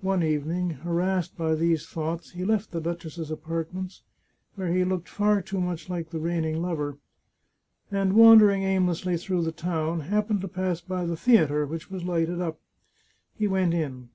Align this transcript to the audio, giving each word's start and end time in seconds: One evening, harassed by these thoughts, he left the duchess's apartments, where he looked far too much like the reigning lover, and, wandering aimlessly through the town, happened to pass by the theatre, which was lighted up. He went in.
One 0.00 0.22
evening, 0.22 0.70
harassed 0.70 1.36
by 1.36 1.56
these 1.56 1.88
thoughts, 1.88 2.30
he 2.30 2.44
left 2.44 2.70
the 2.70 2.80
duchess's 2.80 3.32
apartments, 3.32 4.02
where 4.54 4.72
he 4.72 4.84
looked 4.84 5.08
far 5.08 5.42
too 5.42 5.60
much 5.60 5.90
like 5.90 6.10
the 6.10 6.20
reigning 6.20 6.62
lover, 6.62 6.98
and, 7.90 8.12
wandering 8.12 8.62
aimlessly 8.62 9.16
through 9.16 9.42
the 9.42 9.50
town, 9.50 10.02
happened 10.02 10.42
to 10.42 10.46
pass 10.48 10.80
by 10.80 11.04
the 11.04 11.16
theatre, 11.16 11.66
which 11.66 11.90
was 11.90 12.04
lighted 12.04 12.40
up. 12.40 12.60
He 13.34 13.48
went 13.48 13.74
in. 13.74 14.10